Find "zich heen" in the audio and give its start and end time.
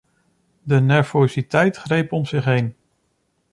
2.25-2.75